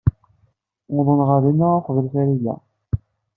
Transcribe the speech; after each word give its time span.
Uwḍen 0.97 1.19
ɣer 1.27 1.39
din 1.45 1.65
uqbel 1.75 2.07
Farida. 2.13 2.55